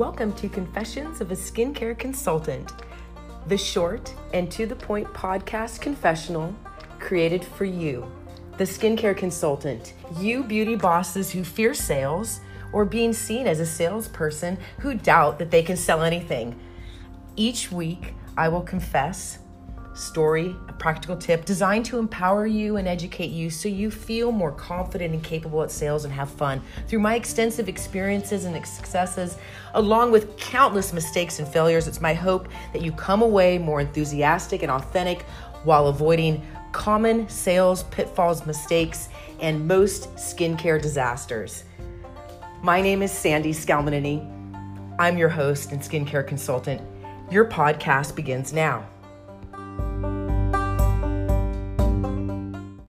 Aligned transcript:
Welcome 0.00 0.32
to 0.36 0.48
Confessions 0.48 1.20
of 1.20 1.30
a 1.30 1.36
Skincare 1.36 1.98
Consultant, 1.98 2.72
the 3.48 3.58
short 3.58 4.14
and 4.32 4.50
to 4.50 4.64
the 4.64 4.74
point 4.74 5.06
podcast 5.08 5.82
confessional 5.82 6.56
created 6.98 7.44
for 7.44 7.66
you, 7.66 8.10
the 8.56 8.64
skincare 8.64 9.14
consultant, 9.14 9.92
you 10.16 10.42
beauty 10.42 10.74
bosses 10.74 11.30
who 11.30 11.44
fear 11.44 11.74
sales 11.74 12.40
or 12.72 12.86
being 12.86 13.12
seen 13.12 13.46
as 13.46 13.60
a 13.60 13.66
salesperson 13.66 14.56
who 14.78 14.94
doubt 14.94 15.38
that 15.38 15.50
they 15.50 15.62
can 15.62 15.76
sell 15.76 16.02
anything. 16.02 16.58
Each 17.36 17.70
week, 17.70 18.14
I 18.38 18.48
will 18.48 18.62
confess 18.62 19.40
story, 19.94 20.56
a 20.68 20.72
practical 20.72 21.16
tip 21.16 21.44
designed 21.44 21.84
to 21.86 21.98
empower 21.98 22.46
you 22.46 22.76
and 22.76 22.86
educate 22.86 23.30
you 23.30 23.50
so 23.50 23.68
you 23.68 23.90
feel 23.90 24.32
more 24.32 24.52
confident 24.52 25.14
and 25.14 25.22
capable 25.22 25.62
at 25.62 25.70
sales 25.70 26.04
and 26.04 26.12
have 26.12 26.30
fun. 26.30 26.62
Through 26.86 27.00
my 27.00 27.14
extensive 27.14 27.68
experiences 27.68 28.44
and 28.44 28.66
successes, 28.66 29.36
along 29.74 30.12
with 30.12 30.36
countless 30.36 30.92
mistakes 30.92 31.38
and 31.38 31.48
failures, 31.48 31.88
it's 31.88 32.00
my 32.00 32.14
hope 32.14 32.48
that 32.72 32.82
you 32.82 32.92
come 32.92 33.22
away 33.22 33.58
more 33.58 33.80
enthusiastic 33.80 34.62
and 34.62 34.70
authentic 34.70 35.22
while 35.64 35.88
avoiding 35.88 36.46
common 36.72 37.28
sales 37.28 37.82
pitfalls, 37.84 38.46
mistakes, 38.46 39.08
and 39.40 39.66
most 39.66 40.14
skincare 40.14 40.80
disasters. 40.80 41.64
My 42.62 42.80
name 42.80 43.02
is 43.02 43.10
Sandy 43.10 43.52
Scalmanini. 43.52 44.36
I'm 44.98 45.16
your 45.16 45.30
host 45.30 45.72
and 45.72 45.80
skincare 45.80 46.26
consultant. 46.26 46.82
Your 47.30 47.46
podcast 47.46 48.14
begins 48.14 48.52
now. 48.52 48.89